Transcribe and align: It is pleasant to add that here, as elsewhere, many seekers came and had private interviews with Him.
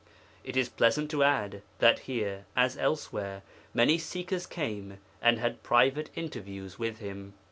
It 0.43 0.57
is 0.57 0.67
pleasant 0.67 1.11
to 1.11 1.21
add 1.23 1.61
that 1.77 1.99
here, 2.09 2.47
as 2.55 2.75
elsewhere, 2.75 3.43
many 3.71 3.99
seekers 3.99 4.47
came 4.47 4.97
and 5.21 5.37
had 5.37 5.61
private 5.61 6.09
interviews 6.15 6.79
with 6.79 6.97
Him. 6.97 7.35